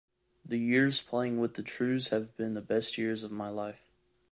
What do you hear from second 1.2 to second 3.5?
with the Trews have been best years of my